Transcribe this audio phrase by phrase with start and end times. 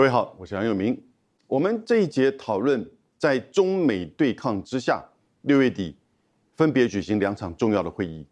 [0.00, 0.98] 各位好，我是杨永明。
[1.46, 5.04] 我们这一节讨论在中美对抗之下，
[5.42, 5.94] 六月底
[6.56, 8.26] 分别举行两场重要的会议，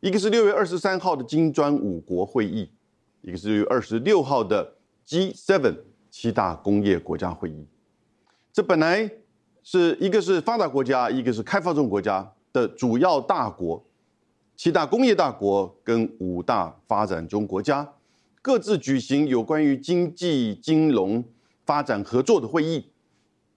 [0.00, 2.70] 一个是六月二十三号的金砖五国会议，
[3.22, 4.74] 一个是六月二十六号的
[5.06, 5.74] G7
[6.10, 7.66] 七大工业国家会议。
[8.52, 9.10] 这本来
[9.62, 13.82] 是一个是发达国家，一个是开发中国家的主要大国，
[14.54, 17.90] 七大工业大国跟五大发展中国家。
[18.42, 21.22] 各自举行有关于经济、金融
[21.66, 22.86] 发展合作的会议，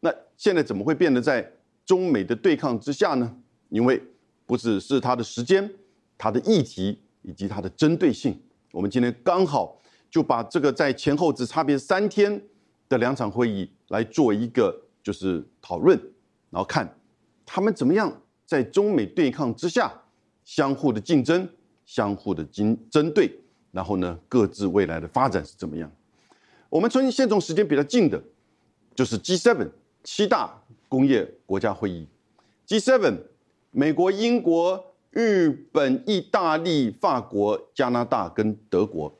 [0.01, 1.49] 那现在怎么会变得在
[1.85, 3.37] 中美的对抗之下呢？
[3.69, 4.01] 因为
[4.45, 5.69] 不只是它的时间、
[6.17, 8.37] 它的议题以及它的针对性。
[8.71, 12.41] 我们今天刚好就把这个在前后只差别三天
[12.89, 15.97] 的两场会议来做一个就是讨论，
[16.49, 16.97] 然后看
[17.45, 19.93] 他们怎么样在中美对抗之下
[20.43, 21.47] 相互的竞争、
[21.85, 23.39] 相互的经针对。
[23.73, 25.91] 然后呢，各自未来的发展是怎么样？
[26.69, 28.21] 我们从先从时间比较近的，
[28.93, 29.67] 就是 G7
[30.03, 32.07] 七大工业国家会议。
[32.67, 33.17] G7，
[33.71, 39.11] 美国、英国、日本、意大利、法国、加拿大跟德国。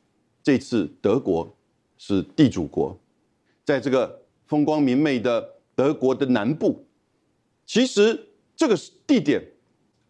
[0.44, 1.52] 这次德国
[1.98, 2.96] 是地主国，
[3.66, 6.86] 在这个风光明媚的德国的南部。
[7.66, 9.44] 其实这个地点，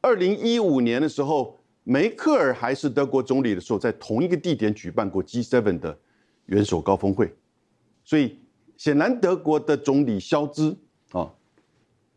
[0.02, 1.63] 二零一五年的时候。
[1.86, 5.98] 梅克尔还是德国总理的时候，在同一个地点举办过 G7 的
[6.46, 7.36] 元首高峰会，
[8.06, 8.40] 所以
[8.78, 10.78] 显然德国的总理肖兹
[11.12, 11.30] 啊，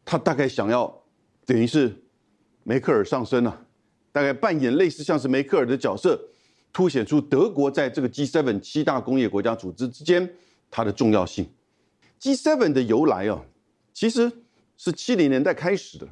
[0.05, 1.03] 他大概想要
[1.45, 1.93] 等于是
[2.63, 3.67] 梅克尔上身了，
[4.13, 6.17] 大概扮演类似像是梅克尔的角色，
[6.73, 10.33] 凸显出德国在这个 G7 七大工业国家组织之间
[10.71, 11.45] 它的重要性。
[12.21, 13.45] G7 的由来啊，
[13.93, 14.31] 其实
[14.77, 16.09] 是七零年代开始的，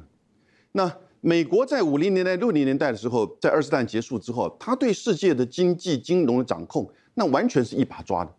[0.73, 0.97] 那。
[1.25, 8.31] 美国在五零年代、六零年代的时候，在二次大战结束之后，他对世界的经济、金融的掌控，那完全是一把抓的，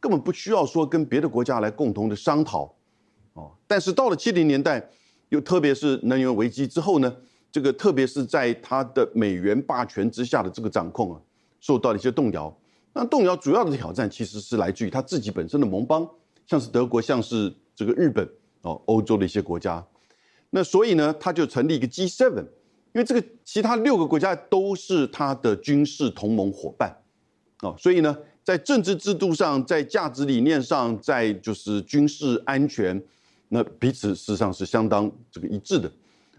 [0.00, 2.74] 根本不需要说跟别的国家来共同的商讨，
[3.34, 3.52] 哦。
[3.68, 4.84] 但是到了七零年代，
[5.28, 7.16] 又特别是能源危机之后呢，
[7.52, 11.20] 这个特别是在他的美元霸权之下的这个掌控啊，
[11.60, 12.52] 受到了一些动摇。
[12.92, 16.10] 那动摇主要的挑战其实是来自于他自己本身的盟邦，
[16.48, 18.28] 像是德国，像是这个日本，
[18.62, 19.86] 哦，欧洲的一些国家。
[20.54, 22.38] 那所以呢，他就成立一个 G7，
[22.92, 26.94] 因为这个其他六个国家都是他的军事同盟伙伴，
[27.62, 28.14] 哦，所以呢，
[28.44, 33.02] 在政治制度上，在价值理念上，在就是军事安全，
[33.48, 35.90] 那彼此事实上是相当这个一致的。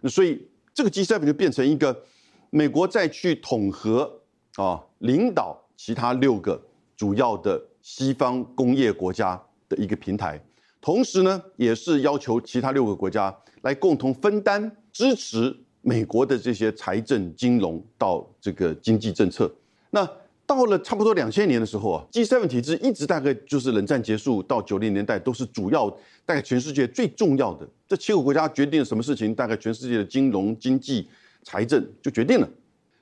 [0.08, 2.04] 所以这个 G7 就变成一个
[2.52, 4.22] 美国再去统合
[4.58, 6.62] 啊，领导其他六个
[6.96, 10.40] 主要的西方工业国家的一个平台，
[10.84, 13.34] 同时呢，也是要求其他六个国家。
[13.62, 19.50] 来共同分担支持美国的这些财政、金融到这个经济政策。
[19.92, 20.06] 那
[20.46, 25.90] 到了差不多两千年的时候啊，G7 体制一直大概就是冷战结束到九零年代都是主要，
[26.26, 31.08] 大概全世界最重要的这七个国家决定什么事情，大概全世界的金融、经济、
[31.44, 32.50] 财政就决定了。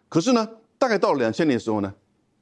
[0.07, 1.91] 可是呢，大概到了两千年的时候呢，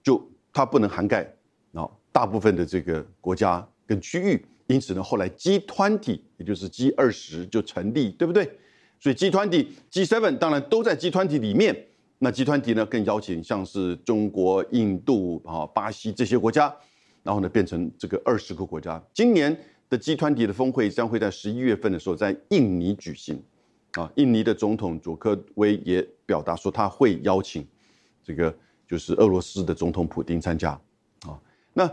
[0.04, 0.22] 就
[0.52, 1.24] 它不能涵盖
[1.72, 4.46] 啊大部分的这个国家跟区域。
[4.70, 8.46] 因此呢，后来 G20 也就是 G 二十就成立，对不对？
[9.00, 11.88] 所以 G20、G7 当然都在 G20 里面。
[12.20, 16.72] 那 G20 呢，更邀请像是中国、印度啊、巴西这些国家，
[17.24, 19.04] 然后呢，变成这个二十个国家。
[19.12, 19.58] 今年
[19.90, 23.42] 的 G20 的峰会将会在十一月份的时候在印尼举行。
[23.94, 27.68] 啊，印尼的总统佐科威也表达说他会邀请
[28.24, 28.56] 这个
[28.88, 30.80] 就是俄罗斯的总统普京参加。
[31.22, 31.34] 啊，
[31.74, 31.92] 那。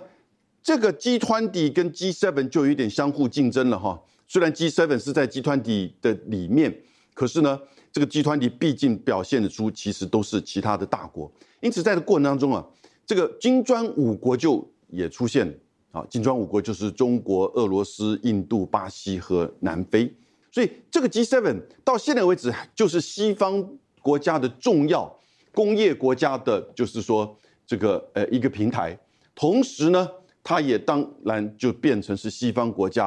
[0.67, 4.03] 这个 G 团体跟 G seven 就有点相互竞争了哈。
[4.27, 6.77] 虽然 G seven 是在 G 团体的里面，
[7.15, 7.57] 可是呢，
[7.93, 11.31] 这个 G 团体毕竟表现的出其实都是其他的大国。
[11.61, 12.67] 因此，在这过程当中啊，
[13.07, 15.57] 这个金砖五国就也出现
[15.93, 16.05] 啊。
[16.11, 20.13] 金砖五国就是中国、俄罗斯、印度、巴西和南非。
[20.51, 23.65] 所以，这个 G seven 到现在为止就是西方
[24.03, 25.17] 国家的重要
[25.53, 28.99] 工业国家的，就是说这个呃一个平台。
[29.33, 30.09] 同时呢。
[30.49, 33.07] 它也当然就变成是西方国家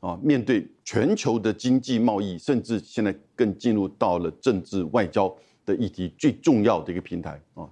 [0.00, 5.32] 啊，面对全球的经济贸易，甚至现在更进入到了政治外交
[5.64, 7.64] 的议题最重要的一个平台啊。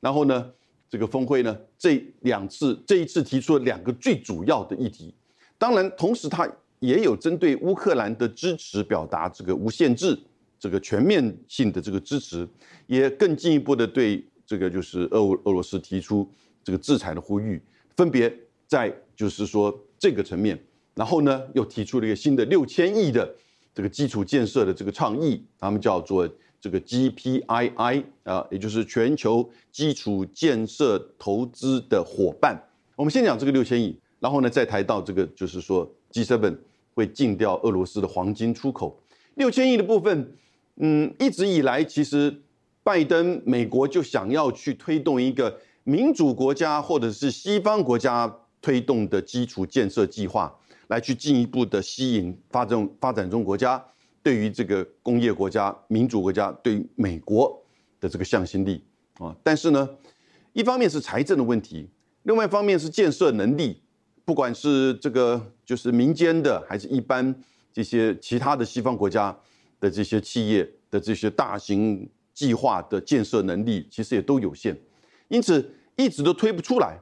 [0.00, 0.50] 然后呢，
[0.90, 5.14] 这个峰会呢，这两次这一次提出了两个最主要的议题，
[5.56, 6.50] 当然同时它
[6.80, 10.18] 也有针对乌克兰的支持表达这个无限制、
[10.58, 12.44] 这个全面性的这个支持，
[12.88, 16.28] 也更进一步的对这个就是俄俄罗斯提出
[16.64, 17.62] 这个制裁的呼吁，
[17.96, 18.36] 分别。
[18.66, 20.58] 在就是说这个层面，
[20.94, 23.34] 然后呢又提出了一个新的六千亿的
[23.74, 26.28] 这个基础建设的这个倡议，他们叫做
[26.60, 32.58] 这个 GPII 啊，也就是全球基础建设投资的伙伴。
[32.96, 36.56] 我们先讲这个六千亿，然后呢再谈到这个就是说 G7
[36.94, 38.98] 会禁掉俄罗斯的黄金出口，
[39.34, 40.32] 六千亿的部分，
[40.76, 42.34] 嗯，一直以来其实
[42.82, 48.32] 拜登美国就想要去推动一个民主国家或者是西方国家
[48.64, 50.50] 推动的基础建设计划，
[50.88, 53.84] 来去进一步的吸引发展发展中国家
[54.22, 57.62] 对于这个工业国家、民主国家对于美国
[58.00, 58.82] 的这个向心力
[59.18, 59.86] 啊，但是呢，
[60.54, 61.90] 一方面是财政的问题，
[62.22, 63.82] 另外一方面是建设能力。
[64.24, 67.34] 不管是这个就是民间的，还是一般
[67.70, 69.38] 这些其他的西方国家
[69.78, 74.74] 的这些企业的这些大型计划的建设能力，其实也都有限，
[75.28, 76.98] 因此一直都推不出来。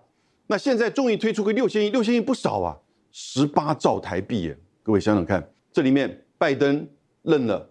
[0.52, 2.76] 那现在终于推出个六千亿，六千亿不少啊，
[3.10, 4.58] 十八兆台币耶！
[4.82, 6.86] 各位想想看，这里面拜登
[7.22, 7.66] 认了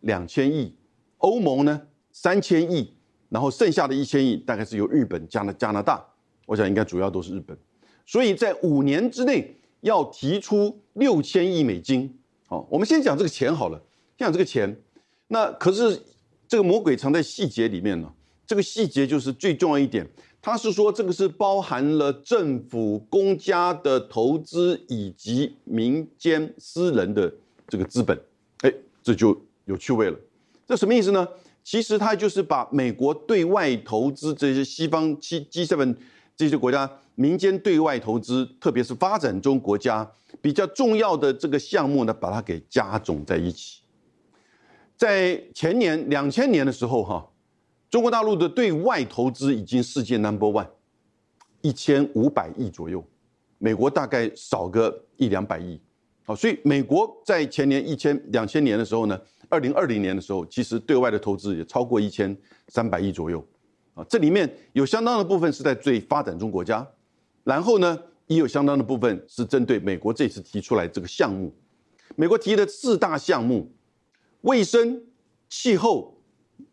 [0.00, 0.76] 两千亿，
[1.16, 1.80] 欧盟呢
[2.12, 2.92] 三千亿，
[3.30, 6.06] 然后剩下的一千亿大概是由日本加拿加拿大，
[6.44, 7.56] 我想应该主要都是日本。
[8.04, 12.18] 所以在五年之内要提出六千亿美金，
[12.48, 13.82] 好，我们先讲这个钱好了。
[14.18, 14.78] 先讲这个钱，
[15.28, 15.98] 那可是
[16.46, 18.12] 这个魔鬼藏在细节里面呢。
[18.48, 20.08] 这个细节就是最重要一点，
[20.46, 27.32] 他是说这个是包含了政府、公家的投资以及民间私人的
[27.66, 28.16] 这个资本，
[28.60, 28.72] 哎，
[29.02, 30.16] 这就有趣味了。
[30.64, 31.26] 这什么意思呢？
[31.64, 35.96] 其实他就是把美国对外投资这些西方七 G7
[36.36, 36.88] 这些国家。
[37.16, 40.08] 民间对外投资，特别是发展中国家
[40.40, 43.80] 比较重要的这个项目呢，把它给加总在一起。
[44.96, 47.26] 在前年两千年的时候，哈，
[47.88, 50.68] 中国大陆的对外投资已经世界 number one，
[51.62, 53.04] 一千五百亿左右，
[53.58, 55.80] 美国大概少个一两百亿，
[56.24, 59.18] 好，所以美国在前年一千两千年的时候呢，
[59.48, 62.36] 二零二零年的时候，其实对外的投资也超过一千
[62.68, 63.44] 三百亿左右，
[63.94, 66.86] 啊，这里面有相当的部分是在最发展中国家。
[67.44, 67.96] 然后呢，
[68.26, 71.54] 也有相当的部分是针对美国这次提出来这个项目。
[72.16, 73.72] 美国提的四大项目：
[74.40, 75.04] 卫生、
[75.48, 76.20] 气候、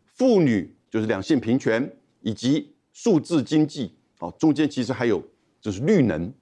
[0.04, 3.92] 妇女就是两性平权，以及数字经济。
[4.20, 5.20] 哦，中间其实还有
[5.60, 6.32] 就是绿能，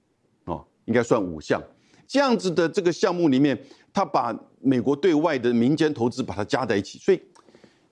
[0.45, 1.59] 哦，应该算五项。
[2.07, 3.59] 这样子的这个项目里面，
[3.95, 7.23] 他把美国对外的民间投资把它加在一起，所以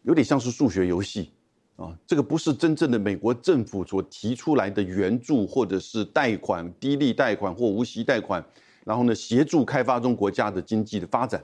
[0.02, 1.30] 有点像是数学游戏。
[1.76, 8.44] 啊，这个不是真正的美国政府所提出来的援助，或者是贷款、低利贷款或无息贷款，
[8.84, 11.42] 然后呢，协助开发中国家的经济的发展。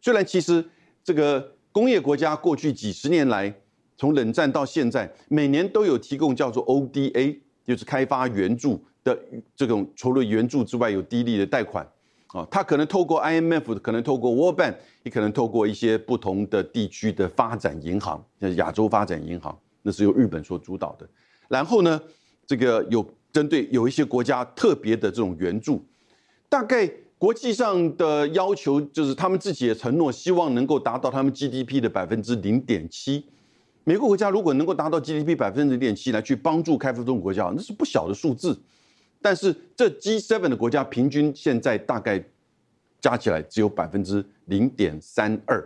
[0.00, 0.66] 虽然其实
[1.04, 3.54] 这个工业国家过去几十年来，
[3.96, 9.18] 从冷战到现在，每年都有提供叫做 ODA，就是开发援助的
[9.56, 11.86] 这种，除了援助之外，有低利的贷款。
[12.28, 14.74] 啊，它可能透过 IMF，可能透过 World Bank，
[15.04, 19.56] 也可能透过一些不同的地区的发展银行，像亚洲发展银行。
[19.82, 21.06] 那是由日本所主导的，
[21.46, 22.00] 然后呢，
[22.46, 25.84] 这个有针对有一些国家特别的这种援助，
[26.48, 33.26] 大概国际上的要求就是他们自己也承诺，希望能够达到他们 GDP 的百分之零点七。
[33.84, 38.58] 美国国家如果能够达到 GDP 百分之零点七来去帮助开发中国家，那是不小的数字。
[39.20, 42.22] 但是这 G7 的国家平均现在大概
[43.00, 45.62] 加起来只有百分之零点三二，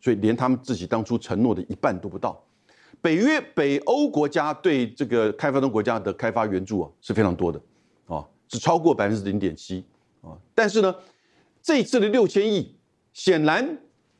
[0.00, 2.44] 所以连他们自己当初承诺的一半都不到。
[3.00, 7.60] 北约、北欧国家对这个开发中国家的开发援助啊是非常多的，
[8.06, 9.84] 啊，是超过百分之零点七
[10.20, 10.38] 啊。
[10.54, 10.94] 但是呢，
[11.60, 12.76] 这一次的六千亿，
[13.12, 13.78] 显然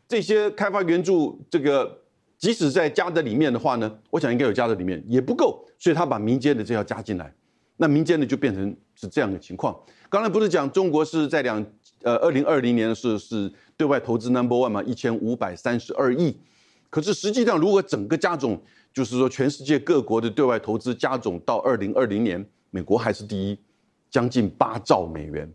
[0.08, 2.01] 这些开发援助，这个
[2.42, 7.32] 即使在加的里面的话呢，我想应该有加的里面也不够，所以他把民间的这要加进来，
[7.76, 9.78] 那民间的就变成是这样的情况。
[10.10, 11.64] 刚才不是讲中国是在两
[12.02, 16.36] 呃二零二零年的是是对外投资 number one 嘛，一千五百三十二亿。
[16.90, 18.60] 可是实际上，如果整个加总，
[18.92, 23.56] 就是说全世界各国的对外投资加总到二零二零年，美国还是第一，
[24.10, 25.48] 将近八兆美元，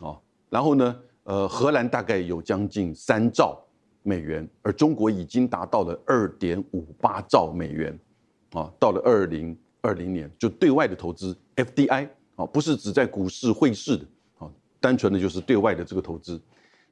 [0.00, 0.18] 啊，
[0.50, 3.63] 然后呢，呃，荷兰大概有将近三兆
[4.04, 7.98] 美元，而中国已经达到了二点五八兆美元，
[8.52, 14.06] 啊，到了二零二零年就对外的投资 FDI，啊，不是只在股市汇市的，
[14.38, 16.40] 啊，单纯的就是对外的这个投资，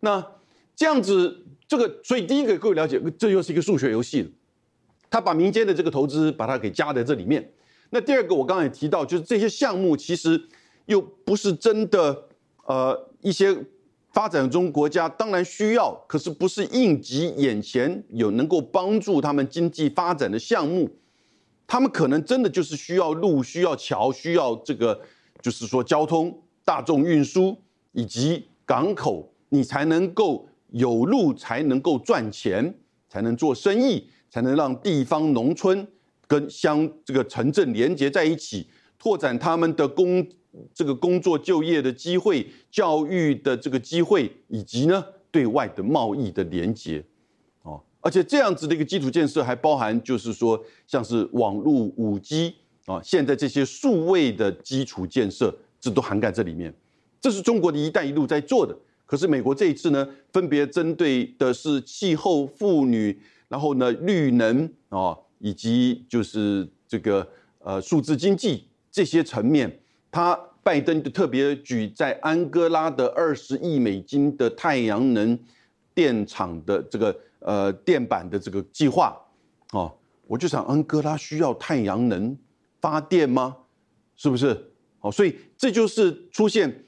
[0.01, 0.27] 那
[0.75, 1.47] 这样子。
[1.69, 4.31] 这个，所以第一个各位了解，这又是一个数学游戏
[5.09, 7.51] 他把民间的这个投资把它给加在这里面。
[7.89, 10.39] 那第二个，我刚才也提到，就是这些项目其实
[10.85, 12.29] 又不是真的，
[12.67, 13.57] 呃，一些
[14.13, 20.91] 发展中国家当然需要，可是不是应急眼前有能够帮助他们经济发展的项目，
[21.67, 25.01] 他们可能真的就是需要路、需要桥、需要这个，
[25.41, 27.57] 就是说交通、大众运输
[27.93, 30.49] 以及港口，你才能够。
[30.75, 32.75] 有路才能够赚钱，
[33.07, 35.87] 才能做生意，才能让地方农村
[36.27, 38.67] 跟乡这个城镇连接在一起，
[38.99, 40.27] 拓展他们的工
[40.75, 47.03] 这个工作就业的机会、教育的这个机会，以及呢对外的贸易的连接，
[47.63, 52.55] 哦，而且这样子的一个基础建设还包含就是说像是网络、五 G
[52.85, 56.75] 啊，现在这些数位的基础建设，这都涵盖这里面。
[57.19, 58.77] 这是中国的一带一路在做的。
[59.07, 63.19] 可是美国这一次呢，分别针对的是气候、妇女，
[63.49, 67.27] 然后呢绿能啊，以及就是这个
[67.61, 69.79] 呃数字经济这些层面。
[70.13, 75.37] 他拜登就特别举在安哥拉的二十亿美金的太阳能
[75.93, 79.21] 电厂的这个呃电板的这个计划，
[79.73, 79.93] 哦，
[80.29, 82.37] 我就想安哥拉需要太阳能
[82.81, 83.57] 发电吗？
[84.15, 84.71] 是不是？
[85.01, 86.85] 哦，所以这就是出现。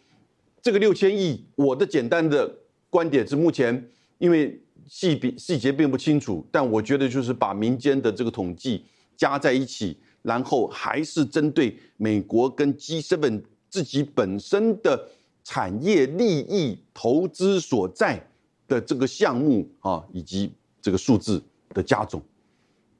[0.62, 2.50] 这个六千亿，我的简单的
[2.88, 8.84] 观点是，目前因为细比细节并不清楚，但我觉得就是把民间的这个统计
[9.16, 13.40] 加在一起，然后还是针对美国跟 G7
[13.70, 15.08] 自己本身的
[15.44, 18.20] 产业利益、投资所在
[18.66, 20.52] 的这个项目啊，以及
[20.82, 22.20] 这个数字的加总，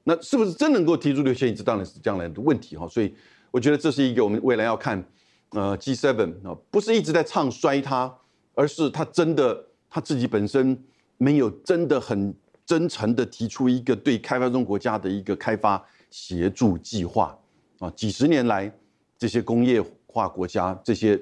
[0.05, 1.53] 那是不是真能够提出六千亿？
[1.53, 2.87] 这当然是将来的问题哈。
[2.87, 3.13] 所以
[3.51, 5.03] 我觉得这是一个我们未来要看。
[5.51, 8.13] 呃，G7 啊，不是一直在唱衰它，
[8.55, 10.77] 而是它真的他自己本身
[11.17, 12.33] 没有真的很
[12.65, 17.37] 真诚的提出一个对开发中国家的一个开发协助计划
[17.79, 17.89] 啊。
[17.91, 18.71] 几十年来，
[19.17, 21.19] 这些工业化国家、这些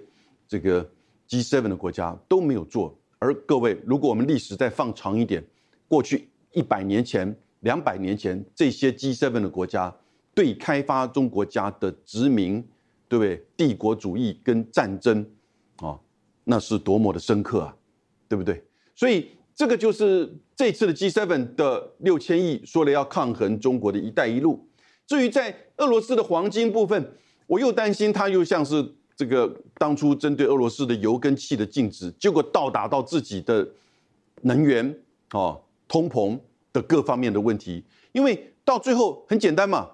[0.48, 0.88] 这个
[1.28, 2.98] G7 的国家都没有做。
[3.20, 5.44] 而各位，如果我们历史再放长一点，
[5.88, 9.96] 过去一百年前、两百年前，这些 G7 的国家
[10.34, 12.66] 对开发中国家的殖民。
[13.10, 13.46] 对不对？
[13.56, 15.24] 帝国主义跟战争，
[15.76, 16.00] 啊，
[16.46, 17.78] 那是多么的深刻啊，
[18.28, 18.64] 对不对？
[18.96, 24.68] 所以这个就是这次的 G7 的六千亿，说了要抗衡中国的一带一路。
[25.14, 27.12] 至于在俄罗斯的黄金部分，
[27.46, 28.84] 我又担心它又像是
[29.16, 33.68] 这个当初针对俄罗斯的油跟气的禁止，结果到达到自己的
[34.42, 34.84] 能源
[35.30, 35.56] 啊、
[35.88, 36.40] 通膨
[36.72, 37.84] 的各方面的问题。
[38.12, 39.88] 因为到最后很简单嘛，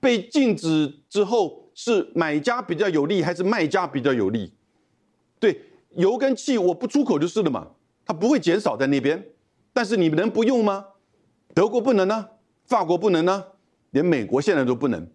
[0.00, 1.66] 被禁止之后。
[1.80, 4.52] 是买家比较有利还是卖家比较有利？
[5.38, 5.62] 对，
[5.94, 7.68] 油跟气我不出口就是了嘛，
[8.04, 9.24] 它不会减少在那边。
[9.72, 10.84] 但是你能不用吗？
[11.54, 12.30] 德国不能呢，
[12.64, 13.44] 法国不能呢，
[13.90, 15.06] 连美国现在都不能。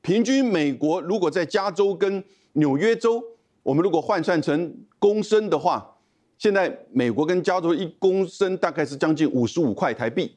[0.00, 2.22] 平均美国如果在加州跟
[2.54, 3.22] 纽约州，
[3.62, 5.96] 我们如果换算成公升的话，
[6.38, 10.36] 现在美国跟加州一公升大概是将近五十五块台币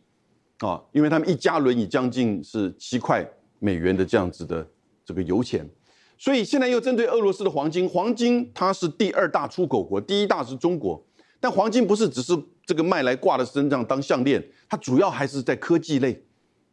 [0.60, 3.26] 啊，因为他们一加仑以将近是七块
[3.60, 4.68] 美元的这样子的。
[5.08, 5.64] 这个油钱，
[6.18, 11.00] 所以现在又针对俄罗斯的黄金，黄金它是第二大出口国，第一大是中国。
[11.40, 12.36] 但黄金不是只是
[12.66, 16.26] 这个卖来挂在身上当项链，它主要还是在科技类，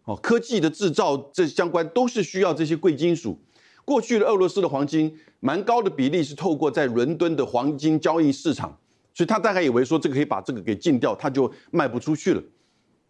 [0.04, 3.38] 哦，科技的制造这相关都是需要这些贵金属。
[3.84, 8.78] 过去的俄罗斯的黄金蛮高的比例是透过在伦敦的黄金交易市场，
[9.14, 12.42] 所以他大概以为说这个可以把这个给禁掉，他就卖不出去了。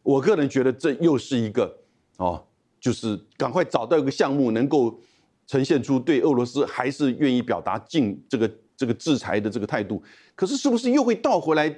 [0.02, 1.78] 我个人觉得这又是一个
[2.16, 2.44] 哦，
[2.80, 5.00] 就是赶快找到一个项目能够。
[5.44, 10.00] 呈现出对俄罗斯还是愿意表达禁这个这个制裁的这个态度，
[10.36, 11.76] 可是是不是又会倒回来，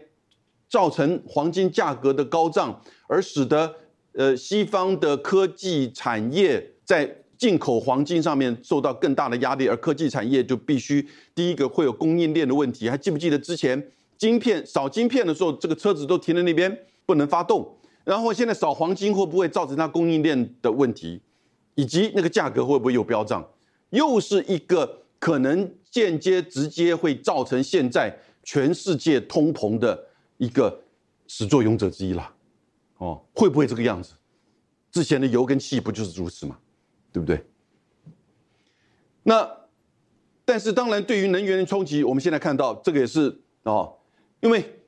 [0.68, 2.78] 造成黄金价格的高涨，
[3.08, 3.74] 而使得
[4.14, 12.88] 呃西方的科技产业在进口黄金上面受到更大的压力，而科技产业就必须第一个会有供应链的问题。
[12.88, 21.20] 还记不记得之前晶片少晶片的时候，这个车子都停在那边不能发动，然后现在少黄金会不会造成它供应链的问题，
[21.74, 23.46] 以及那个价格会不会又飙涨？
[23.90, 30.06] 又是一个可能间接、直接会造成现在全世界通膨的
[30.38, 30.82] 一个
[31.26, 32.33] 始作俑者之一了，
[32.98, 34.14] 哦，会不会这个样子？
[34.90, 36.58] 之前的油跟气不就是如此吗？
[37.12, 37.44] 对不对？
[39.22, 39.50] 那
[40.44, 43.96] 但是当然，对于能源的冲击，我们现在看到这个也是哦，
[44.40, 44.78] 因为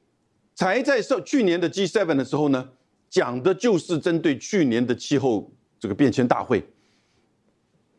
[0.55, 2.69] 才在上去年的 G7 的时候呢，
[3.09, 6.65] 讲的就是针对去年的气候这个变迁大会。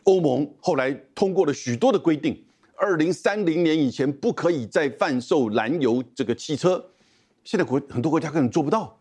[0.03, 2.45] 欧盟后来通过了许多的规定，
[2.77, 6.91] 二零三零年以前不可以再贩售燃油这个汽车。
[7.43, 8.97] 现在国很多国家根本做不到，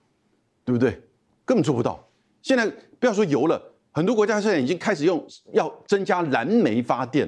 [0.66, 1.00] 对不对？
[1.46, 2.06] 根本做不到。
[2.42, 3.60] 现在不要说油了，
[3.92, 7.26] 很多国家现在已经开始用要增加燃煤发电，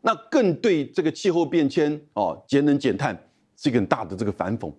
[0.00, 4.72] 那更对这个气候变迁哦节能减碳是一个很大的这个反讽。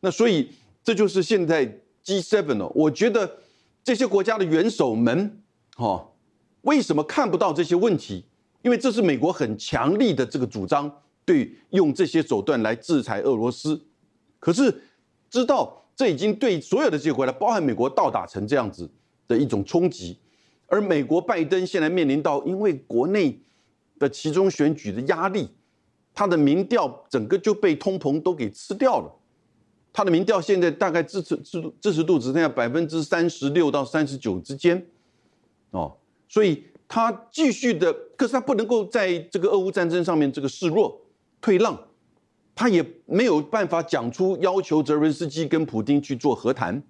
[0.00, 0.50] 那所以
[0.82, 1.66] 这就是现在
[2.04, 3.38] G7 哦，我觉得
[3.84, 5.42] 这些国家的元首们
[5.76, 6.12] 哦。
[6.62, 8.24] 为什么看不到这些问题？
[8.62, 10.90] 因为这是美国很强力的这个主张，
[11.24, 13.80] 对用这些手段来制裁俄罗斯。
[14.40, 14.82] 可是
[15.30, 18.88] 知道这已经对所有的这些国家，包含美国，到达成这样子
[19.26, 20.18] 的一种冲击。
[20.66, 23.40] 而美国拜登现在面临到，因为国内
[23.98, 25.48] 的其中选举的压力，
[26.12, 29.10] 他的民调整个就被通膨都给吃掉了。
[29.92, 34.86] 他的民调现在大概支持支支持度只剩下百分之三十六到三十九之间，
[35.70, 35.96] 哦，
[36.28, 41.00] 所以他继续的，可是他不能够在这个俄乌战争上面这个示弱
[41.40, 41.74] 退让，
[42.56, 46.82] 他也没有办法讲出要求泽伦斯基跟普京去做和谈，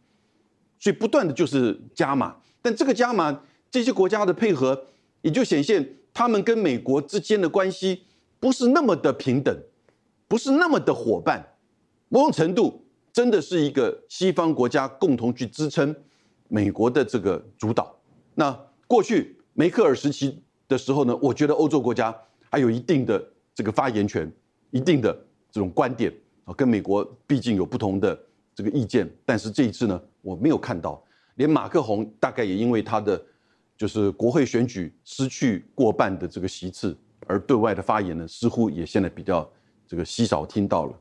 [0.79, 4.87] 所以不断的就是加码，但这个加码这些国家的配合，
[5.21, 8.05] 也就显现他们跟美国之间的关系
[8.41, 9.55] 不是那么的平等，
[10.27, 11.47] 不是那么的伙伴，
[12.09, 12.83] 某种程度。
[13.17, 15.97] 真的是一个西方国家共同去支撑
[16.49, 17.97] 美国的这个主导。
[18.35, 18.55] 那
[18.87, 22.15] 过去梅克尔时期的时候呢，我觉得欧洲国家
[22.51, 24.31] 还有一定的这个发言权，
[24.71, 25.19] 一定的
[25.57, 26.13] 这种观点
[26.45, 28.19] 啊，跟美国毕竟有不同的
[28.55, 29.11] 这个意见。
[29.25, 31.03] 但是这一次呢，我没有看到，
[31.37, 33.19] 连马克宏大概也因为他的
[33.75, 36.95] 就是国会选举失去过半的这个席次，
[37.27, 39.51] 而对外的发言呢，似乎也现在比较
[39.89, 40.93] 这个稀少听到了。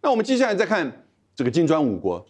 [0.00, 2.26] 那我们接下来再看这个金砖五国。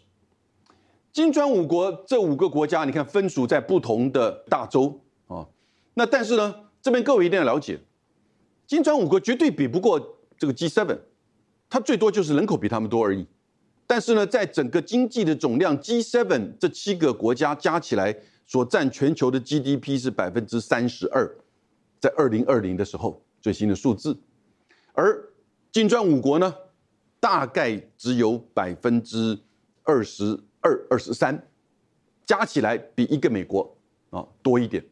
[1.13, 5.47] 金砖五国这五个国家，你看分属在不同的大洲啊。
[5.95, 6.53] 那但是呢，
[6.83, 7.79] 这边各位一定要了解，
[8.67, 10.99] 金砖五国绝对比不过这个 G7，
[11.69, 13.27] 它最多就是人口比他们多而已。
[13.87, 18.17] 但是呢，在整个经济的总量，G7 这七个国家加起来
[18.47, 21.29] 所占全球的 GDP 是百分之三十二，
[22.01, 24.19] 在二零二零的时候最新的数字。
[24.93, 25.29] 而
[25.73, 26.55] 金砖五国呢？
[27.21, 29.37] 大概只有百分之
[29.83, 31.49] 二十二、二十三，
[32.25, 33.77] 加起来比一个美国
[34.11, 34.85] 啊多一点。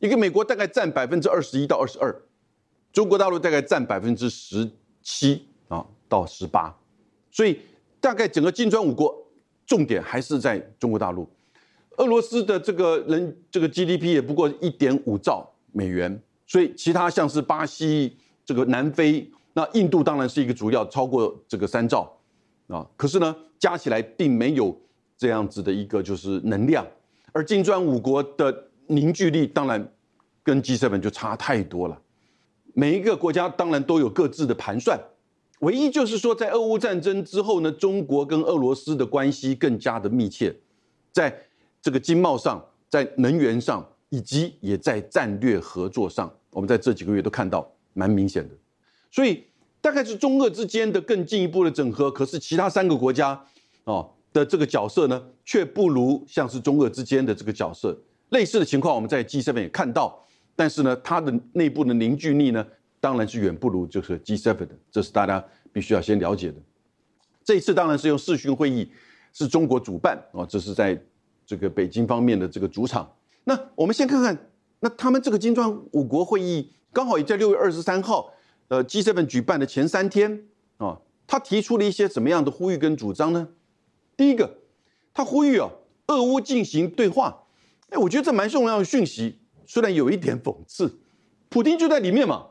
[0.00, 2.12] 一个美国大概占百分之二十一到二十二，
[2.92, 4.68] 中国大陆大概占百分之十
[5.02, 6.74] 七啊到十八，
[7.30, 7.60] 所以
[8.00, 9.14] 大概整个金砖五国
[9.66, 11.28] 重点还是在中国大陆。
[11.96, 19.30] 俄罗斯的这个人这个 GDP 也不过一点五兆美元，所以其他像是巴西、这个南非。
[19.52, 22.10] 那印度当然是一个主要，超过这个三兆
[22.68, 24.80] 啊，可是呢，加起来并没有
[25.18, 26.86] 这样子的一个就是能量，
[27.32, 29.92] 而金砖五国的凝聚力当然
[30.44, 32.00] 跟 G7 就差太多了。
[32.74, 34.98] 每一个国家当然都有各自的盘算，
[35.60, 40.54] 唯一就是说，在俄乌战争之后呢，中国跟俄罗斯的关系更加的密切，
[41.12, 41.46] 在
[41.82, 48.54] 这个经贸上，在能源上，以及也在战略合作上，我们在这几个月都看到蛮明显的。
[49.10, 49.44] 所以
[49.80, 53.44] 大概是中俄之间的更进一步的整合，可是其他三个国家
[53.84, 57.98] 哦的这个角色呢，却不如像是中俄之间的这个角色。
[58.28, 60.24] 类似的情况，我们在 G 7也看到，
[60.60, 62.62] 但是呢，它的内部的凝聚力呢，
[63.00, 65.42] 当然是远不如就是 G 7的，这是大家
[65.72, 66.56] 必须要先了解的。
[67.42, 68.92] 这一次当然是用视讯会议，
[69.32, 71.02] 是中国主办哦，这是在
[71.46, 73.10] 这个北京方面的这个主场。
[73.44, 74.36] 那我们先看看，
[74.80, 78.30] 那他们这个金砖五国会议刚好也在六月二十三号。
[78.68, 80.44] 呃，G7 举办的前三天
[80.76, 83.48] 啊，他提出了一些什么样的呼吁跟主张呢？
[84.14, 84.58] 第一个，
[85.14, 85.70] 他呼吁啊，
[86.08, 87.44] 俄乌进行对话。
[87.88, 89.39] 哎，我觉得这蛮重要的讯息，
[89.70, 90.98] 虽然有一点讽刺，
[91.48, 92.44] 普京就在里面嘛，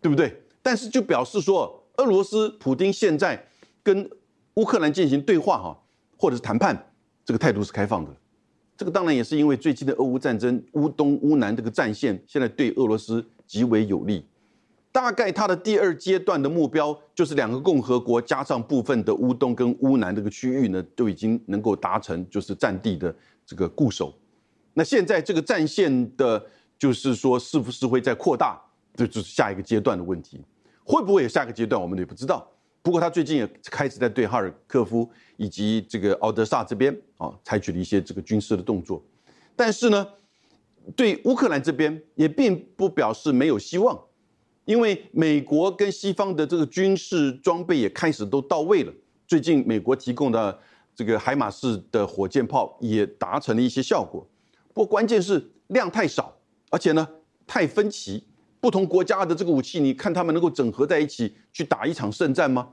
[0.00, 0.42] 对不对？
[0.60, 3.46] 但是就表示说，俄罗斯普京现在
[3.80, 4.10] 跟
[4.54, 5.80] 乌克兰进行对话哈，
[6.16, 6.90] 或者是谈判，
[7.24, 8.10] 这个态度是开放的。
[8.76, 14.26] 这个当然也是因为最近的俄乌战争，乌东乌南这个战线现在对俄罗斯极为有利。
[14.90, 23.14] 大概他的第二阶段的目标就是两个共和国加上部分的乌东跟乌南这个区域呢，都已经能够达成就是战地的
[23.46, 24.12] 这个固守。
[24.78, 26.40] 那现在这个战线的，
[26.78, 28.56] 就是说是不是会再扩大，
[28.94, 30.40] 这就是下一个阶段的问题。
[30.84, 32.48] 会不会有下一个阶段，我们也不知道。
[32.80, 39.02] 不过他最近也开始在对哈尔科夫以及这个敖德萨这边啊，采取了一些这个军事的动作。
[39.56, 40.06] 但是呢，
[40.94, 44.00] 对乌克兰这边也并不表示没有希望。
[44.64, 48.92] 因为美国跟西方的这个军事装备也开始都到位了，
[49.26, 50.56] 最近美国提供的
[50.94, 54.24] 这个海马式的火箭炮也达成了一些效果，
[54.78, 56.32] 不过关键是量太少，
[56.70, 57.08] 而且呢
[57.48, 58.22] 太分歧，
[58.60, 62.68] 不同国家的这个武器，你看他们能够整合在一起去打一场胜战吗？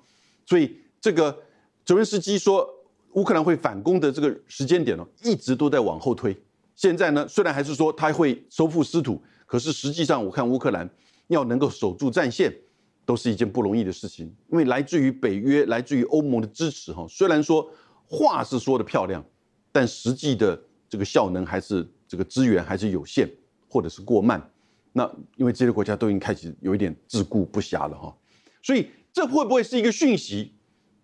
[0.45, 1.35] 所以这个
[1.83, 2.69] 泽连斯基说
[3.13, 6.37] 乌克兰会反攻的这个时间点呢，一直都在往后推。
[6.75, 10.87] 现在呢，虽然还是说他会收复失土，可是实际上我看乌克兰。
[11.29, 12.55] 要能够守住战线，
[13.03, 17.67] 都是一件不容易的事情，因为来自于北约、来自于欧盟的支持，哈，虽然说
[18.07, 19.25] 话是说的漂亮，
[19.71, 23.29] 但实际的这个效能还是这个资源还是有限，
[23.69, 24.51] 或者是过慢。
[24.93, 28.15] 那因为这些国家都已经开始有一点自顾不暇了，哈，
[28.61, 30.53] 所以这会不会是一个讯息？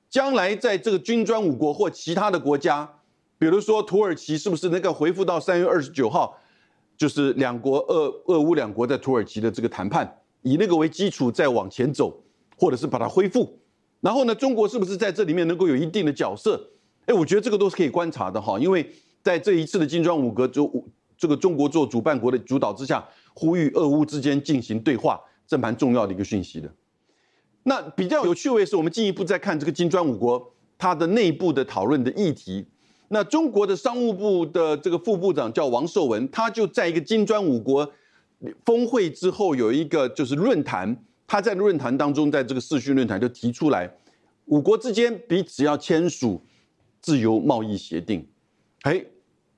[0.10, 3.00] 将来在这个金砖五国或其他的国家，
[3.38, 6.38] 比如说土耳其，是不是能够回复到三月二十九号？
[6.98, 12.24] 就是两国俄俄乌两国在土耳其的这个谈判，以那个为基础再往前走，
[12.58, 13.58] 或者是把它恢复。
[14.02, 16.70] 然后呢，中国是不是在这里面能够有一定的角色？
[17.08, 18.88] 哎，我觉得这个都是可以观察的哈，因为
[19.24, 20.72] 在这一次的金砖五国就
[21.18, 26.72] 这个中国做主办国的主导之下，呼吁俄乌之间进行对话，这蛮重要的一个讯息的。
[27.64, 32.66] 那比较有趣味是，我们进一步再看这个金砖五国它的内部的讨论的议题。
[33.10, 37.92] 那中国的商务部的这个副部长叫王受文，他就在一个金砖五国
[38.66, 43.88] 峰会之后有一个就是论坛，他在论坛当中，在这个视讯论坛就提出来，
[44.46, 46.42] 五国之间彼此要签署
[47.02, 48.26] 自由贸易协定。
[48.82, 49.06] 哎，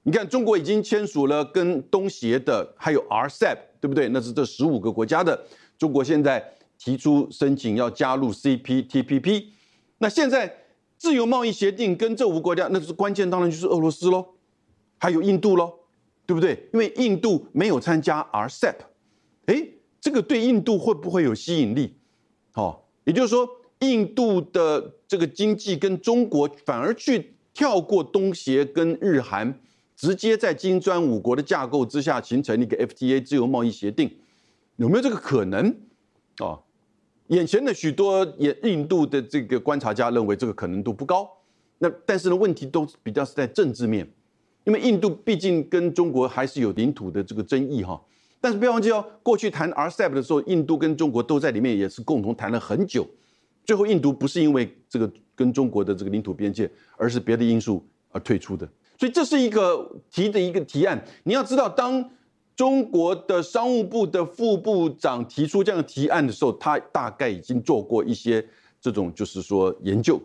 [0.04, 4.10] 你看中国已经签署了跟东协的，还有 RCEP，对不对？
[4.10, 5.46] 那是这十五个国家的。
[5.78, 9.46] 中国现在提出申请要加入 CPTPP，
[9.98, 10.60] 那现在。
[10.96, 14.26] 自由贸易协定跟这五个国家，那是关键，当然就是俄罗斯喽，
[14.98, 15.74] 还有印度喽，
[16.26, 16.70] 对不对？
[16.72, 18.76] 因为印度没有参加 RCEP，
[19.48, 19.68] 哎，
[20.00, 21.98] 这个对印度会不会有吸引力？
[22.54, 23.46] 好，也就是说，
[23.80, 29.60] 印度的这个经济跟中国反而去跳过东协跟日韩，
[29.96, 34.10] 直接在金砖五国的架构之下形成一个 FTA 自由贸易协定，
[34.78, 35.76] 有没有这个可能？
[36.38, 36.60] 啊？
[37.28, 41.28] 眼前的许多印印度的这个观察家认为这个可能度不高，
[41.78, 44.08] 那但是呢问题都比较是在政治面，
[44.66, 48.00] 因为印度毕竟跟中国还是有领土的这个争议哈。
[48.42, 53.08] 但是不要忘记哦，过去谈 RCEP 的时候，印度跟中国都在里面，也是共同谈了很久。
[53.66, 58.68] 最后印度不是因为这个跟中国的这个领土边界，而是别的因素而退出的。
[58.98, 61.04] 所以这是一个提的一个提案。
[61.24, 62.10] 你要知道当。
[62.56, 68.48] 中国的商务部的副部长提出这样的提案的时候，他大概已经做过一些
[68.80, 70.22] 这种，就是说研究，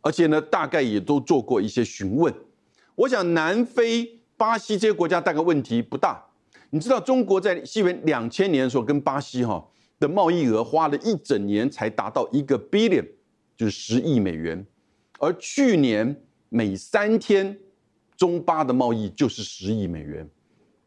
[0.00, 2.32] 而且呢，大概也都做过一些询问。
[2.94, 6.24] 我想南非、巴西这些国家大概问题不大。
[6.70, 9.66] 你知道，中国在西元两千年的时候跟巴西哈
[9.98, 13.06] 的贸易额花了一整年才达到一个 billion，
[13.56, 14.64] 就是十亿美元，
[15.18, 17.56] 而去年每三天
[18.16, 20.28] 中巴的贸易就是十亿美元。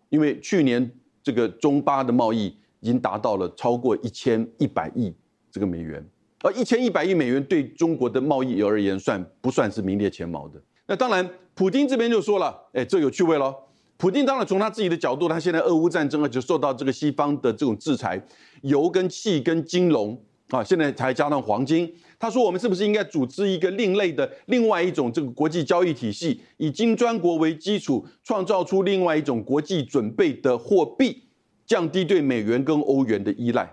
[0.10, 0.90] 因为去年
[1.22, 2.46] 这个中巴的贸易
[2.80, 5.14] 已经达到了超过一千一百亿
[5.52, 6.06] 这个美元，
[6.44, 10.62] 而一千一百亿美元对中国的贸易而言算不算是名列前茅的？
[10.86, 13.54] 那当然，普京这边就说了，哎，这有趣味喽。
[13.98, 18.24] 普京当然从他自己的角度，他现在俄乌战争啊，就受到这个西方的这种制裁，
[18.62, 21.92] 油跟气跟金融啊，现在才加上黄金。
[22.20, 31.24] 他说：“我们是不是应该组织一个另类的、另外一种这个国际交易体系，以金砖国为基础，创造出另外一种国际准备的货币，
[31.66, 33.72] 降低对美元跟欧元的依赖？”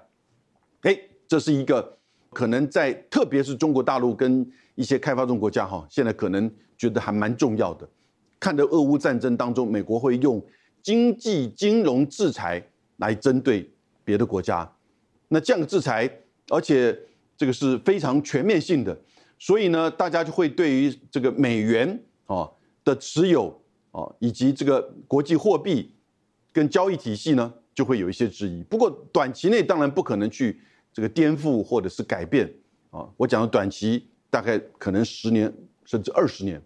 [0.83, 1.99] 哎，这是一个
[2.31, 7.89] 可能在特别是中国大陆跟一些开发中国家哈，现在可能觉得还蛮重要的。
[8.45, 10.45] 看到俄乌战争当中，美国会用
[10.83, 12.63] 经济金融制裁
[12.99, 13.73] 来针对
[14.05, 14.71] 别的国家，
[15.29, 16.11] 那这样的制裁，
[16.51, 16.95] 而且。
[17.37, 18.97] 这个是非常全面性的，
[19.41, 22.49] 所以呢，大家就会对于这个美元啊
[22.85, 25.93] 的持有啊，以及这个国际货币
[26.53, 28.63] 跟交易体系呢，就会有一些质疑。
[28.63, 30.61] 不过短期内当然不可能去
[30.93, 32.49] 这个颠覆或者是改变
[32.91, 33.05] 啊。
[33.17, 35.53] 我讲的短期大概可能十年
[35.85, 36.63] 甚至二十年。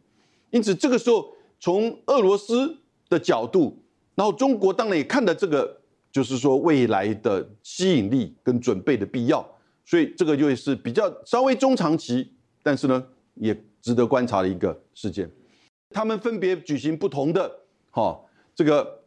[0.51, 2.77] 因此这个时候，从俄罗斯
[3.09, 3.83] 的角度，
[4.15, 5.81] 然后中国当然也看到这个，
[6.13, 9.47] 就是说未来的吸引力跟准备的必要。
[9.85, 13.03] 所以这个就是比较稍微中长期，但是呢
[13.35, 15.31] 也值得观察的一个事件。
[15.91, 17.51] 他们分别举行不同的
[17.91, 18.21] 哈
[18.55, 19.05] 这个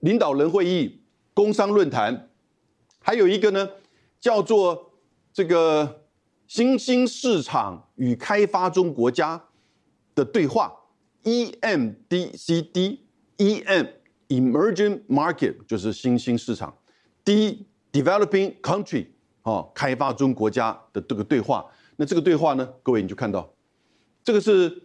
[0.00, 1.00] 领导人会议、
[1.32, 2.28] 工商论坛，
[3.00, 3.68] 还有一个呢
[4.20, 4.92] 叫做
[5.32, 6.02] 这个
[6.48, 9.44] 新兴市场与开发中国家
[10.14, 10.72] 的对话
[11.26, 13.00] （EMDCD）。
[13.38, 13.88] EM
[14.28, 16.74] Emerging Market 就是新兴市场
[17.22, 19.08] ，D Developing Country。
[19.42, 23.48] 哦，开发中国家的这个对话，那这个对话呢，各位你就看到，
[24.24, 24.82] 这个是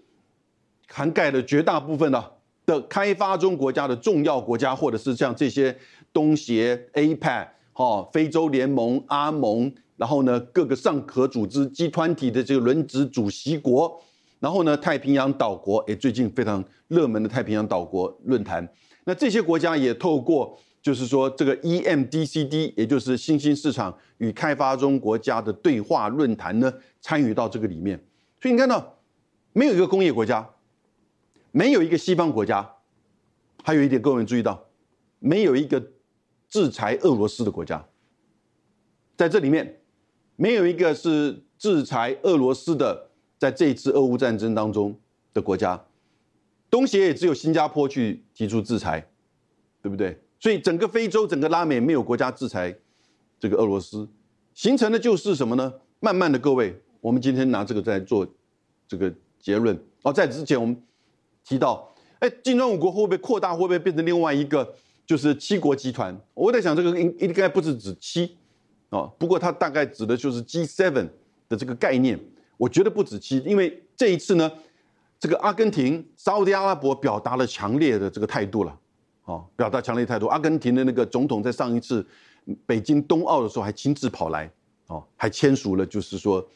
[0.88, 2.34] 涵盖了绝大部分的
[2.66, 5.76] 的开发中国家的重要国家，或者是像这些
[6.14, 14.00] 东协、APEC、哈非洲联盟、阿盟，然后呢各个上合组织集团体的这个轮值主席国，
[14.42, 18.68] 然后呢太平洋岛国，也最近非常热门的太平洋岛国论坛，
[19.06, 20.60] 那这些国家也透过。
[20.84, 28.04] 就是说，这个 EMDCD，也就是新兴市场与开发中国家的对话论坛呢，参与到这个里面。
[28.42, 28.98] 所以你看到，
[29.54, 30.50] 没有一个工业国家，
[31.52, 32.68] 没有一个西方国家，
[33.64, 34.70] 还有一点各位注意到，
[35.20, 35.80] 没有一个
[36.50, 37.88] 制裁俄罗斯的国家，
[39.16, 39.82] 在这里面，
[40.36, 43.11] 没有一个是制裁俄罗斯的，
[43.42, 44.96] 在这一次俄乌战争当中
[45.34, 45.84] 的国家，
[46.70, 49.04] 东协也只有新加坡去提出制裁，
[49.82, 50.16] 对不对？
[50.40, 52.72] 所以整个非洲、整个拉美没有国家制裁
[53.40, 54.08] 这个俄罗斯，
[54.54, 55.74] 形成的就是什么呢？
[56.00, 58.28] 慢慢的，各位，我们今天拿这个在做
[58.88, 59.76] 这个结论。
[60.04, 60.80] 哦，在之前我们
[61.44, 63.54] 提到，哎，金砖五国会不会扩大？
[63.54, 64.72] 会不会变成另外一个
[65.04, 66.16] 就是七国集团？
[66.36, 68.38] 我在想，这个应应该不是指七，
[68.90, 70.92] 哦，不过它大概指的就是 G7
[71.50, 72.20] 的这个概念。
[72.62, 74.52] 我觉得不止七，因为这一次呢，
[75.20, 78.80] 这个阿根廷、沙特阿拉伯表达了强烈的这个态度了。
[79.26, 80.28] 哦，表达强烈态度。
[80.28, 82.06] 阿根廷的那个总统在上一次
[82.68, 84.48] 北京冬奥的时候还亲自跑来，
[84.86, 86.48] 哦，还签署了就是说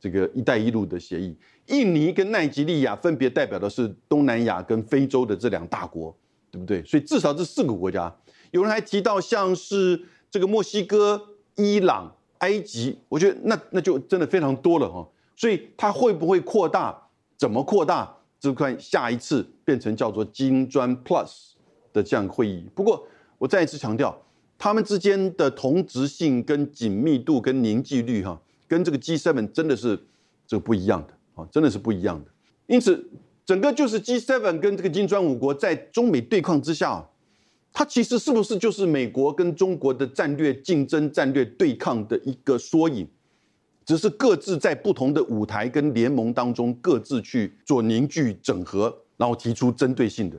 [0.00, 1.36] 这个“一带一路”的协议。
[1.66, 6.12] 印尼跟奈及利亚分别代表的是东南亚跟非洲的这两大国，
[6.50, 6.82] 对不对？
[6.82, 8.12] 所以至少这四个国家。
[8.50, 15.08] 有人还提到像是这个墨西哥、伊朗、埃及，我觉得那那就真的非常多了哈。
[15.36, 17.08] 所以它会不会扩大？
[17.36, 18.16] 怎么扩大？
[18.38, 21.52] 就看下一次变成叫做金砖 Plus。
[21.94, 24.18] 的这样会议，不过我再一次强调，
[24.56, 30.02] 他们之间的同质性、跟紧密度、跟凝聚力，哈，跟这个 G7 真的是
[30.46, 32.30] 这个不一样的啊，真的是不一样的。
[32.66, 33.10] 因此，
[33.44, 37.06] 整个就是 G7 跟这个金砖五国在中美对抗之下，
[37.74, 43.06] 它其实是不是就是美国跟中国的战略竞争、战略对抗的一个缩影？
[43.92, 50.38] 只是各自在不同的舞台跟联盟当中各自去做凝聚、整合，然后提出针对性的。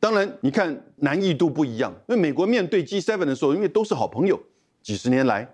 [0.00, 4.42] 当然，你看难易度不一样，因为美国面对 G7 的时候，因为都是好朋友，
[4.82, 5.48] 几十年来，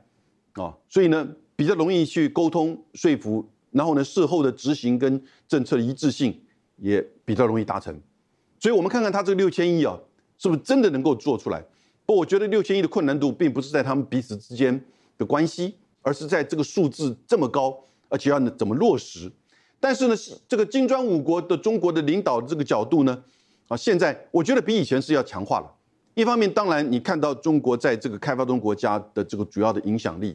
[0.55, 6.35] 啊，所以呢比较容易去沟通说服，然后呢事后的执行跟政策一致性
[6.77, 7.95] 也比较容易达成。
[8.59, 9.95] 所以我们看看他这个六千亿啊，
[10.39, 11.63] 是不是真的能够做出来？
[12.07, 14.83] 不，我觉得六千亿的困难度并不是在他们彼此之间
[15.19, 17.77] 的关系，而是在这个数字这么高，
[18.09, 19.29] 而且要怎么落实。
[19.81, 20.15] 但是呢，
[20.47, 23.25] 这个金砖五国的中国的领导这个角度呢？
[23.67, 25.71] 啊，现在我觉得比以前是要强化了。
[26.15, 30.33] 一方面，当然你看到中国在这个开发中国家的这个主要的影响力；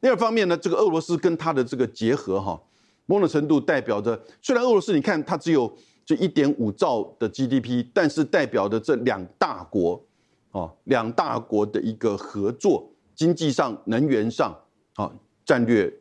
[0.00, 2.58] 第二方面呢，这个俄罗斯跟它的这个结合，哈，
[3.06, 5.70] 某种程度代表着，虽然俄罗斯你看它只有
[6.06, 10.02] 这一点五兆的 GDP，但是代表着这两大国，
[10.50, 14.56] 啊，两大国的一个合作，经济上、能源上，
[14.94, 15.12] 啊，
[15.44, 15.92] 战略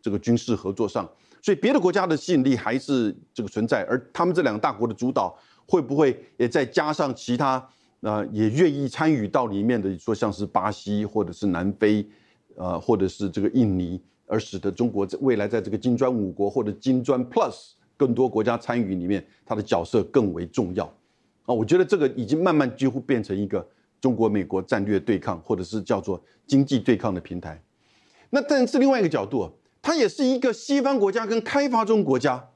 [0.00, 1.08] 这个军事合作上，
[1.40, 5.38] 所以别的国家的吸引力还是这个存在，而他们这两个大国的主导。
[5.64, 7.66] 会不会也再加上其他
[8.00, 12.04] 呃也愿意参与到里面的，说像是巴西或者是南非，
[12.56, 20.84] 呃或者是这个印尼，而使得中国在未来在这个金砖五国或者金砖 Plus 更多国家参与里面，它的角色更为重要
[21.46, 21.54] 啊？
[21.54, 23.66] 我觉得这个已经慢慢几乎变成一个
[24.00, 27.62] 中国美国战略对抗或者是叫做经济对抗的平台。
[28.34, 29.50] 那但是另外一个角度，
[29.82, 32.48] 它也是一个西方国家跟开发中国家。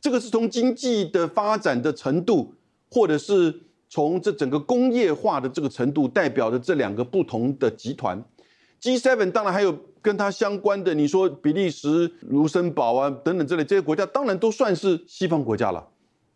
[0.00, 2.54] 这个是从经济的发展的程度，
[2.90, 8.22] 或者是从这整个工业化的这个程度，代表的这两个不同的集团。
[8.80, 15.88] G7 当然还有跟它相关的，你说比利时、卢森堡啊等等这类这些国家，当然都算是西方国家了，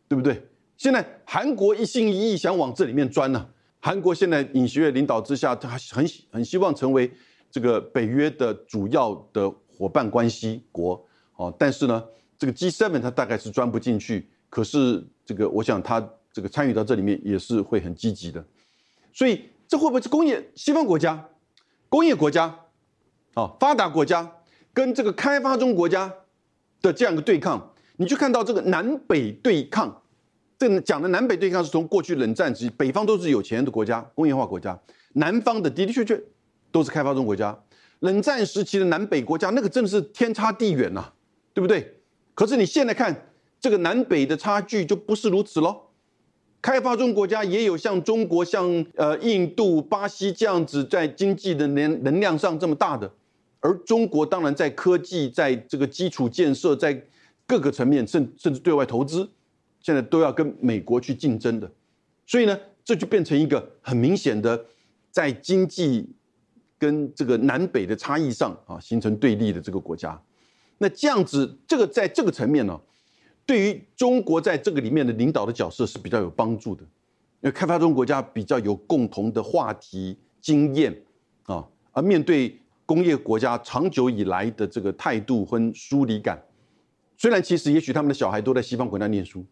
[0.08, 0.42] 对不对？
[0.76, 3.48] 现在韩国一心一意想往这里面钻呢。
[3.80, 7.10] 韩国现在尹锡悦领导之下，他很很希望成为
[7.56, 11.02] 这个北约的主要的伙伴关系国
[11.36, 12.04] 哦，但是呢。
[12.38, 18.44] 这个 G7 它大概是钻不进去，可是这个我想它这个参与到这里面也是会很积极的，
[19.10, 21.30] 所以这会不会是工业西方国家、
[21.88, 22.54] 工业国家
[23.32, 24.30] 啊发达国家
[24.74, 26.12] 跟这个开发中国家
[26.82, 27.72] 的这样一个对抗？
[27.96, 30.02] 你就看到这个南北对抗，
[30.58, 34.78] 这讲的南北对抗是从过去冷战时期，北方都是有钱的国家、工业化国家，
[35.14, 36.22] 南方的的的确确
[36.70, 37.58] 都是开发中国家。
[38.00, 41.12] 冷战时期的南北国家，那个真的是天差地远呐，
[41.54, 41.94] 对不对？
[42.34, 45.82] 可是你现在看这个南北的差距就不是如此喽。
[46.60, 53.10] 开发中国家也有像中国、像呃印度、巴西这样子在经济的能能量上这么大的，
[53.60, 57.00] 而中国当然在科技、在这个基础建设、在
[57.46, 59.28] 各个层面，甚甚至对外投资，
[59.80, 61.70] 现在都要跟美国去竞争的。
[62.26, 64.66] 所以呢，这就变成一个很明显的
[65.12, 66.08] 在经济
[66.78, 70.20] 跟这个南北的差异上啊，形成对立的这个国家。
[70.78, 72.78] 那这样子，这个在这个层面呢，
[73.46, 80.94] 对于中国在这个里面的领导的角色是比较有帮助的，因为开发中国家比较有共同的话题经验
[81.44, 86.40] 啊，而面对工业国家长久以来的这个态度跟疏离感，
[87.16, 89.44] 虽然其实也许他们的小孩都在西方国家念书，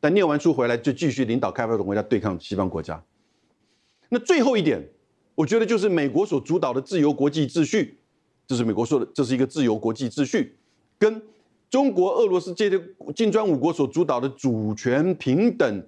[0.00, 3.04] 但念完书回来就继续领导开发中国家对抗西方国家。
[4.08, 4.82] 那最后一点，
[5.34, 7.98] 我觉得就是美国所主导的自由国际秩序。
[8.46, 10.54] 这是美国说的，这是一个自由国际秩序，
[10.98, 11.22] 跟
[11.70, 12.78] 中国、俄罗斯这些
[13.16, 15.82] 金砖五国所主导的主权平等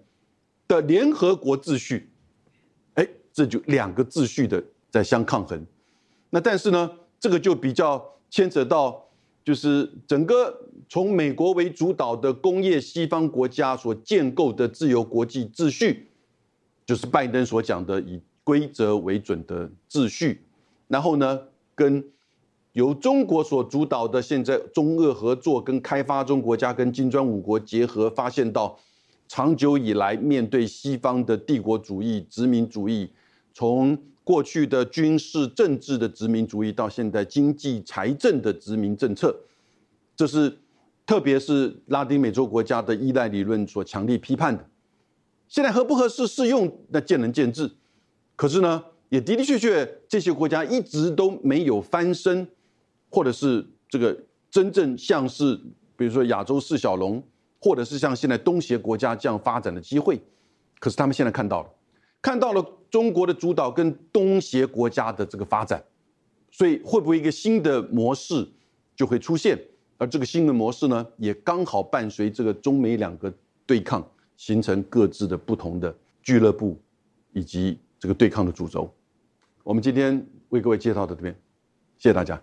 [0.67, 2.09] 的联合国秩序，
[2.95, 5.67] 哎，这就两个秩序的在相抗衡。
[6.31, 9.07] 那但是呢，这个就比较牵扯到，
[9.45, 16.09] 就是整个从美国为主导的工业西方国家所建构的自由国际秩序，
[16.87, 20.43] 就是拜登所讲的以规则为准的秩序。
[20.87, 21.41] 然后呢，
[21.75, 22.05] 跟
[22.75, 28.79] 由中国所主导的现在中俄合作跟开发中国家跟金砖五国结合，发现到
[29.27, 33.11] 长久以来面对西方的帝国主义、殖民主义，
[33.53, 39.37] 从过去的军事政治的殖民主义，到现在经济财政的殖民政策，
[40.15, 40.57] 这是
[41.05, 44.65] 特别是拉丁美洲国家的依赖理论所强力批判的。
[45.49, 47.69] 现在合不合适适用，那见仁见智。
[48.37, 48.85] 可是呢？
[49.09, 52.47] 也的的确确，这些国家一直都没有翻身，
[53.09, 54.19] 或者是这个
[54.51, 55.55] 真正像是
[55.97, 57.23] 比如说亚洲四小龙，
[57.61, 60.21] 或者是像现在东协国家这样发展的机会。
[60.81, 61.71] 可是他们现在看到了，
[62.21, 65.83] 看到了中国的主导跟东协国家的这个发展，
[66.51, 68.47] 所以会不会一个新的模式
[68.97, 69.57] 就会出现？
[69.99, 73.33] 而这个新的模式呢，也刚好伴随这个中美两个
[73.65, 74.05] 对抗，
[74.37, 76.77] 形成各自的不同的俱乐部，
[77.33, 78.93] 以及这个对抗的主轴。
[79.63, 81.35] 我们今天为各位介绍到这边，
[81.99, 82.41] 谢谢大家。